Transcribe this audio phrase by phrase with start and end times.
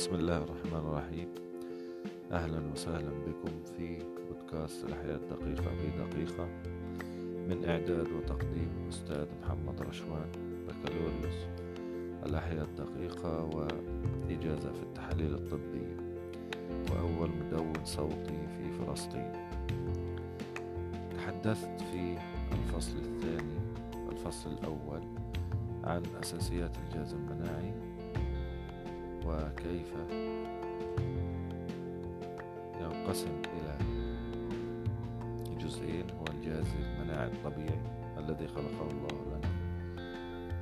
[0.00, 1.28] بسم الله الرحمن الرحيم.
[2.32, 5.70] أهلا وسهلا بكم في بودكاست الحياة دقيقة
[7.48, 10.32] من إعداد وتقديم الأستاذ محمد رشوان
[10.68, 11.38] بكالوريوس.
[12.26, 15.96] الأحياء الدقيقة وإجازة في التحاليل الطبية
[16.90, 19.32] وأول مدون صوتي في فلسطين.
[21.16, 22.18] تحدثت في
[22.52, 23.58] الفصل الثاني
[24.12, 25.02] الفصل الأول
[25.84, 27.89] عن أساسيات الجهاز المناعي
[29.26, 29.94] وكيف
[32.80, 33.78] ينقسم إلى
[35.58, 37.80] جزئين هو الجهاز المناعي الطبيعي
[38.18, 39.50] الذي خلقه الله لنا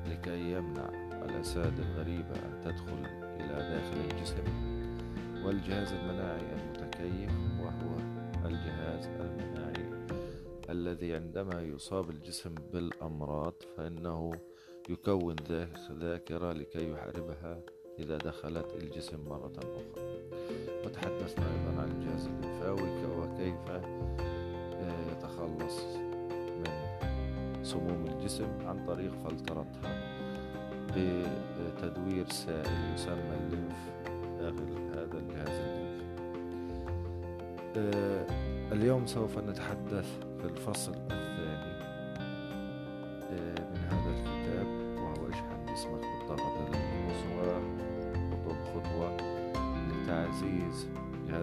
[0.06, 0.88] لكي يمنع
[1.24, 3.06] الأساد الغريبة أن تدخل
[3.40, 4.44] إلى داخل الجسم.
[5.44, 7.30] والجهاز المناعي المتكيف
[7.60, 7.96] وهو
[8.44, 9.88] الجهاز المناعي
[10.70, 14.30] الذي عندما يصاب الجسم بالأمراض فإنه
[14.88, 15.36] يكون
[16.00, 17.60] ذاكرة لكي يحاربها
[17.98, 20.04] إذا دخلت الجسم مرة أخرى.
[20.84, 25.80] وتحدثنا أيضا عن الجهاز الليمفاوي وكيف آه، يتخلص
[26.58, 26.98] من
[27.62, 30.18] سموم الجسم عن طريق فلترتها
[30.96, 33.88] بتدوير سائل يسمى الليمف
[34.40, 36.04] داخل هذا الجهاز الليمفي
[37.76, 38.26] آه،
[38.72, 40.06] اليوم سوف نتحدث
[40.40, 41.47] في الفصل الثاني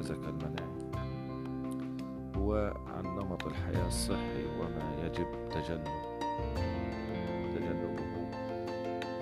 [0.05, 1.05] جهازك المناعي
[2.35, 5.87] هو عن نمط الحياة الصحي وما يجب تجنب.
[7.55, 7.95] تجنبه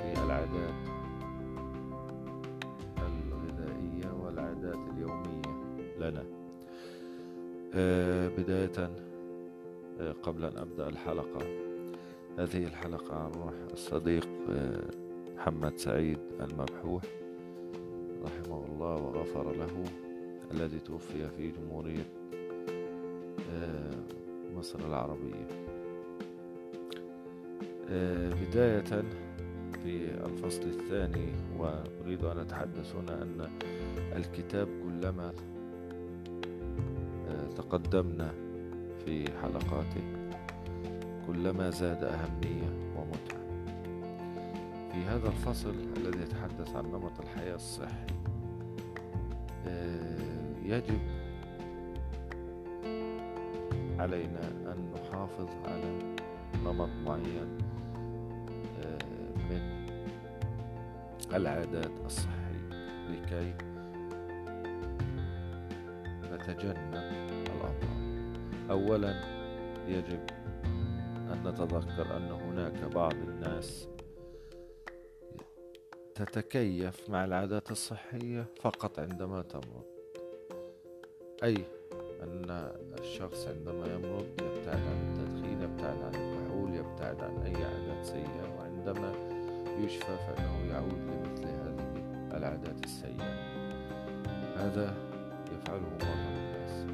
[0.02, 0.73] في العادات
[2.98, 5.42] الغذائية والعادات اليومية
[6.00, 6.23] لنا.
[7.75, 8.90] آه، بداية
[10.00, 11.45] آه، قبل أن أبدأ الحلقة.
[12.40, 14.90] هذه الحلقة عن روح الصديق آه،
[15.36, 17.03] محمد سعيد المبحوح
[18.25, 19.84] رحمه الله وغفر له.
[20.54, 22.06] الذي توفي في جمهورية
[23.53, 23.91] آه،
[24.58, 25.47] مصر العربية.
[28.41, 29.03] بداية
[29.84, 33.50] في الفصل الثاني وأريد أن أتحدث هنا أن
[34.16, 35.34] الكتاب كلما
[37.58, 38.31] تقدمنا
[39.06, 40.03] في حلقاته
[41.28, 43.44] كلما زاد أهمية ومتعة.
[44.91, 48.08] في هذا الفصل الذي يتحدث عن نمط الحياة الصحي
[49.68, 50.33] آه،
[50.66, 51.00] يجب
[54.00, 56.16] علينا أن نحافظ على
[56.66, 57.57] نمط معين
[58.85, 58.97] آه،
[59.50, 59.88] من
[61.34, 62.69] العادات الصحية
[63.09, 63.53] لكي
[66.31, 67.23] نتجنب
[68.69, 69.22] أولا
[69.88, 70.19] يجب
[71.31, 73.88] أن نتذكر أن هناك بعض الناس
[76.16, 79.93] تتكيف مع العادات الصحية فقط عندما تمرض
[81.44, 81.56] أي
[82.24, 88.56] أن الشخص عندما يمرض يبتعد عن التدخين يبتعد عن الكحول يبتعد عن أي عادات سيئة
[88.58, 89.14] وعندما
[89.80, 93.34] يشفى فإنه يعود لمثل هذه العادات السيئة.
[94.56, 94.94] هذا
[95.52, 96.86] يفعله معظم الناس.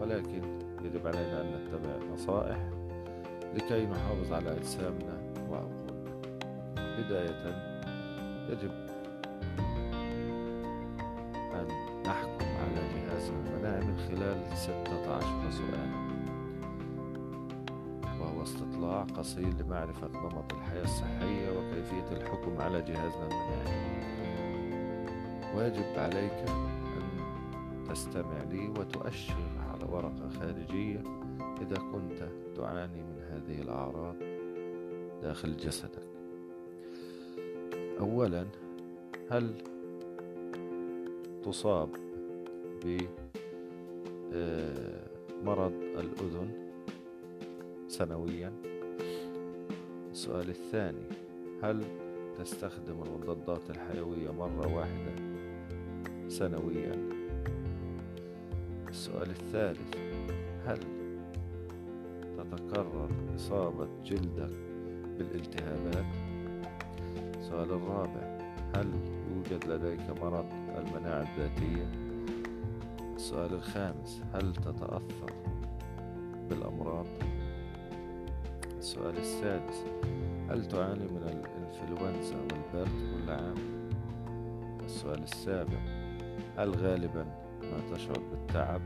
[0.00, 0.42] ولكن
[0.84, 2.70] يجب علينا أن نتبع نصائح
[3.54, 5.18] لكي نحافظ على أجسامنا
[5.50, 6.20] وعقولنا.
[6.76, 7.74] بداية
[8.48, 8.83] يجب
[18.84, 24.04] استطلاع قصير لمعرفة نمط الحياة الصحية وكيفية الحكم على جهازنا المناعي.
[25.56, 26.68] ويجب عليك أن
[27.88, 31.02] تستمع لي وتؤشر على ورقة خارجية
[31.60, 34.16] إذا كنت تعاني من هذه الأعراض
[35.22, 36.08] داخل جسدك.
[38.00, 38.46] أولا
[39.30, 39.54] هل
[41.44, 41.88] تصاب
[45.42, 46.50] بمرض الأذن
[47.88, 48.52] سنويا؟
[50.14, 51.08] السؤال الثاني
[51.62, 51.84] هل
[52.38, 55.14] تستخدم المضادات الحيوية مرة واحدة
[56.28, 57.08] سنويا
[58.88, 59.96] السؤال الثالث
[60.66, 60.78] هل
[62.38, 64.56] تتكرر إصابة جلدك
[65.18, 66.06] بالالتهابات؟
[67.38, 68.38] السؤال الرابع
[68.74, 68.90] هل
[69.34, 70.46] يوجد لديك مرض
[70.78, 71.90] المناعة الذاتية؟
[73.16, 75.32] السؤال الخامس هل تتأثر
[76.50, 77.06] بالأمراض؟
[78.84, 79.84] السؤال السادس.
[80.50, 83.54] هل تعاني من الإنفلونزا والبرد كل عام؟
[84.84, 85.78] السؤال السابع.
[86.56, 87.24] هل غالبا
[87.62, 88.82] ما تشعر بالتعب؟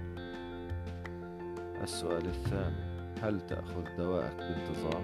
[1.82, 5.02] السؤال الثامن هل تأخذ دواءك بانتظام؟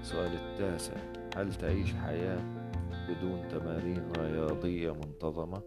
[0.00, 0.96] السؤال التاسع.
[1.36, 2.40] هل تعيش حياة
[3.08, 5.62] بدون تمارين رياضية منتظمة؟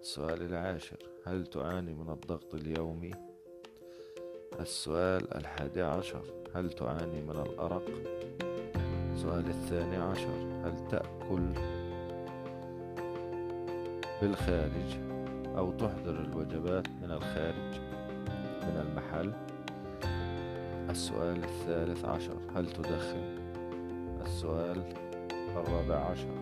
[0.00, 0.98] السؤال العاشر.
[1.26, 3.33] هل تعاني من الضغط اليومي؟
[4.60, 6.20] السؤال الحادي عشر.
[6.54, 7.82] هل تعاني من الأرق؟
[9.14, 10.36] السؤال الثاني عشر.
[10.64, 11.52] هل تأكل
[14.22, 14.98] بالخارج
[15.56, 17.80] أو تحضر الوجبات من الخارج
[18.62, 19.32] من المحل؟
[20.90, 22.36] السؤال الثالث عشر.
[22.56, 23.38] هل تدخن؟
[24.26, 24.82] السؤال
[25.56, 26.34] الرابع عشر.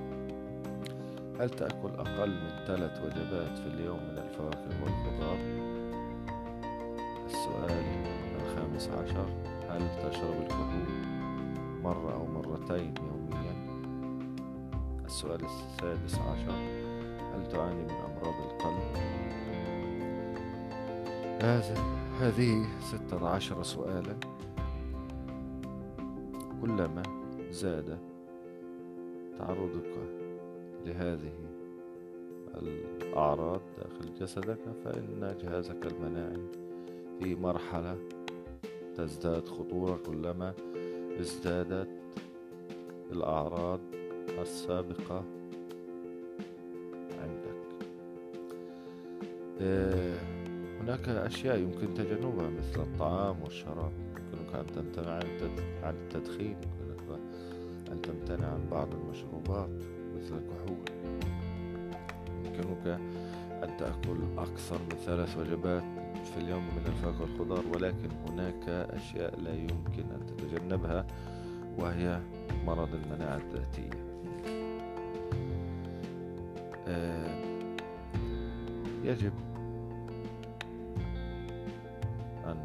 [1.41, 5.39] هل تأكل أقل من ثلاث وجبات في اليوم من الفواكه والخضار؟
[7.27, 8.02] السؤال
[8.73, 9.27] الخامس عشر
[9.69, 10.85] هل تشرب الكحول
[11.83, 13.55] مرة أو مرتين يوميا.
[15.05, 16.53] السؤال السادس عشر
[17.35, 18.97] هل تعاني من أمراض القلب؟
[22.21, 24.17] هذه ستة عشر سؤالا.
[26.63, 27.03] كلما
[27.51, 27.99] زاد
[29.39, 29.93] تعرضك
[30.87, 31.33] لهذه
[32.57, 36.43] الأعراض داخل جسدك فإن جهازك المناعي
[37.19, 37.97] في مرحلة
[38.97, 40.55] تزداد خطورة كلما
[41.21, 41.89] ازدادت
[43.13, 43.81] الأعراض
[44.39, 45.25] السابقة
[47.21, 47.87] عندك.
[49.61, 50.19] آه،
[50.81, 53.93] هناك أشياء يمكن تجنبها مثل الطعام والشراب.
[54.17, 55.21] يمكنك أن تمتنع
[55.83, 56.57] عن التدخين.
[56.81, 57.21] يمكنك
[57.93, 59.83] أن تمتنع عن بعض المشروبات
[60.17, 60.85] مثل الكحول.
[62.45, 62.87] يمكنك
[63.63, 66.02] أن تأكل أكثر من ثلاث وجبات.
[66.15, 71.07] في اليوم من الفاكهة والخضار ولكن هناك أشياء لا يمكن أن تتجنبها
[71.79, 72.21] وهي
[72.67, 73.91] مرض المناعة الذاتية.
[76.89, 77.43] آه،
[79.05, 79.33] يجب
[82.47, 82.57] أن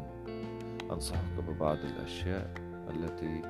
[0.90, 2.50] أنصحك ببعض الأشياء
[2.90, 3.42] التي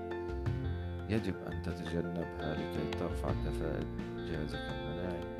[1.08, 3.84] يجب أن تتجنبها لكي ترفع كفاءة
[4.16, 5.37] جهازك المناعي.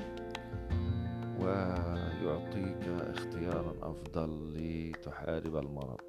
[1.40, 6.00] ويعطيك اختيارا أفضل لتحارب المرض.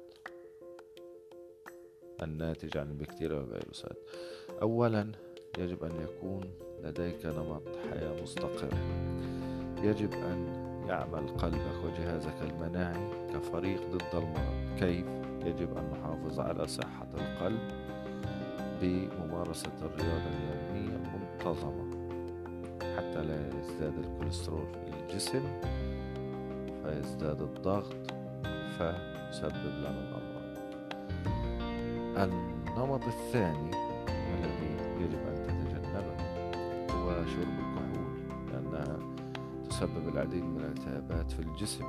[2.22, 3.98] الناتج عن البكتيريا والفيروسات
[4.62, 5.12] أولا
[5.58, 6.40] يجب أن يكون
[6.82, 8.74] لديك نمط حياة مستقر.
[9.82, 10.46] يجب أن
[10.88, 14.78] يعمل قلبك وجهازك المناعي كفريق ضد المرض.
[14.78, 15.06] كيف؟
[15.46, 17.60] يجب أن نحافظ على صحة القلب
[18.82, 21.89] بممارسة الرياضة اليومية المنتظمة.
[23.16, 25.42] لا يزداد الكوليسترول في الجسم
[26.84, 27.94] فيزداد الضغط
[28.78, 30.58] فيسبب لنا الأمراض.
[32.16, 33.70] النمط الثاني
[34.10, 36.16] الذي يجب أن تتجنبه
[36.90, 38.10] هو شرب الكحول
[38.52, 38.98] لأنها
[39.70, 41.84] تسبب العديد من الالتهابات في الجسم.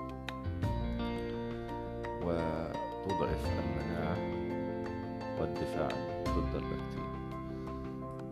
[2.23, 4.17] وتضعف المناعة
[5.39, 5.87] والدفاع
[6.23, 7.11] ضد البكتيريا.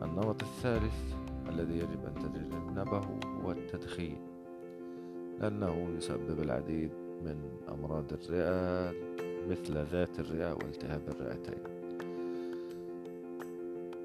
[0.03, 1.13] النمط الثالث
[1.49, 4.17] الذي يجب أن تتجنبه هو التدخين
[5.39, 6.89] لأنه يسبب العديد
[7.25, 7.35] من
[7.69, 8.93] أمراض الرئة
[9.49, 11.63] مثل ذات الرئة والتهاب الرئتين.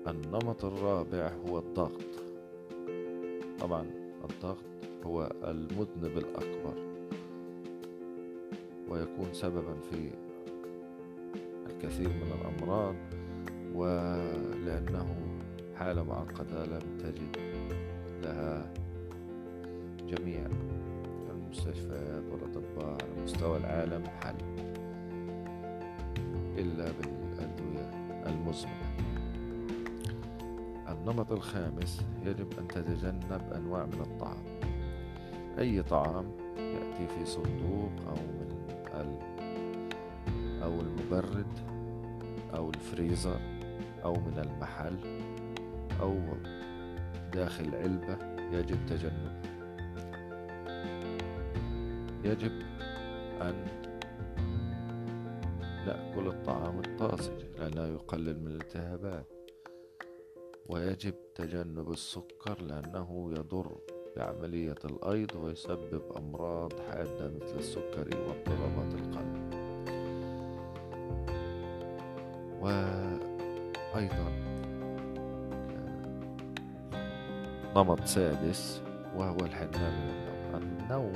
[0.06, 2.05] النمط الرابع هو الضغط.
[3.61, 3.87] طبعا
[4.31, 4.65] الضغط
[5.06, 6.75] هو المذنب الأكبر
[8.88, 10.11] ويكون سببا في
[11.71, 12.94] الكثير من الأمراض
[13.75, 15.17] ولأنه
[15.76, 17.37] حالة معقدة لم تجد
[18.25, 18.73] لها
[20.09, 20.47] جميع
[21.31, 24.35] المستشفيات والأطباء على مستوى العالم حل
[26.59, 27.90] إلا بالأدوية
[28.26, 28.95] المزمنة.
[30.88, 34.45] النمط الخامس يجب أن تتجنب أنواع من الطعام.
[35.59, 36.25] أي طعام
[36.59, 38.54] يأتي في صندوق أو من
[40.64, 41.47] أو المبرد
[42.54, 43.40] أو الفريزر
[44.04, 44.97] أو من المحل
[46.00, 46.19] أو
[47.35, 48.19] داخل علبة
[48.53, 49.35] يجب تجنبه
[52.25, 52.53] يجب
[53.43, 53.55] أن
[55.87, 59.26] نأكل الطعام الطازج لأنه يقلل من الالتهابات
[60.67, 63.79] ويجب تجنب السكر لأنه يضر
[64.17, 69.55] بعملية الأيض ويسبب أمراض حادة مثل السكري واضطرابات القلب.
[72.61, 74.53] وأيضا
[77.76, 78.83] نمط سادس
[79.16, 80.11] وهو الحرمان من
[80.54, 81.12] النوم النوم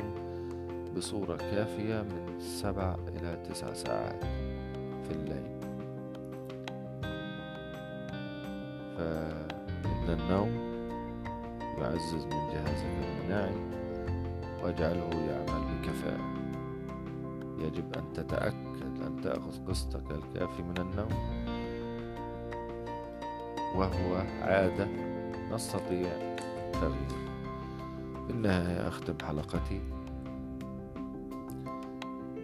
[0.97, 4.25] بصورة كافية من سبع إلى تسع ساعات
[5.05, 5.59] في الليل.
[8.97, 10.51] فإن النوم
[11.79, 13.61] يعزز من جهازك المناعي
[14.63, 16.39] واجعله يعمل بكفاءة.
[17.59, 21.13] يجب أن تتأكد أن تأخذ قسطك الكافي من النوم
[23.75, 24.89] وهو عادة
[25.53, 26.38] نستطيع
[26.73, 27.29] تغيير
[28.27, 29.81] في النهاية أختم حلقتي.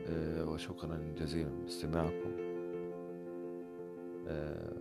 [0.08, 2.30] آه، وشكرا جزيلا لاستماعكم.
[4.28, 4.72] آه،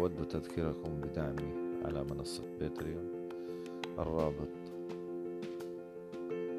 [0.00, 1.52] أود تذكيركم بدعمي
[1.84, 3.28] على منصة باتريون.
[3.98, 4.48] الرابط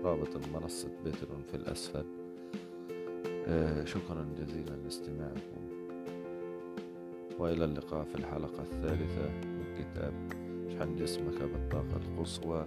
[0.03, 2.05] رابط منصة باتريون في الأسفل.
[3.47, 5.67] آه، شكرا جزيلا لاستماعكم.
[7.39, 10.13] وإلى اللقاء في الحلقة الثالثة من كتاب
[10.77, 12.65] اشحن جسمك بالطاقة القصوى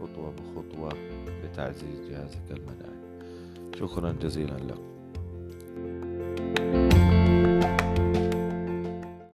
[0.00, 0.92] خطوة بخطوة
[1.44, 3.00] لتعزيز جهازك المناعي.
[3.74, 4.89] شكرا جزيلا لكم